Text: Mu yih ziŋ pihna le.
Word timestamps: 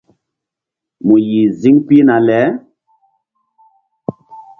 Mu 1.05 1.15
yih 1.29 1.49
ziŋ 1.59 1.75
pihna 1.87 2.17
le. 2.27 2.39